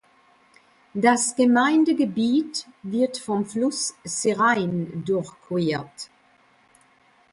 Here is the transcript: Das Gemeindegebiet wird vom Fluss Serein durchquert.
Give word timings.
Das 0.95 1.35
Gemeindegebiet 1.35 2.65
wird 2.81 3.19
vom 3.19 3.45
Fluss 3.45 3.93
Serein 4.03 5.03
durchquert. 5.05 6.09